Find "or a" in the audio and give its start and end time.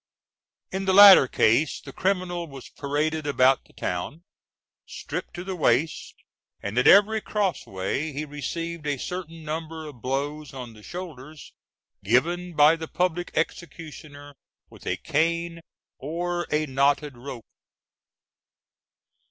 15.99-16.65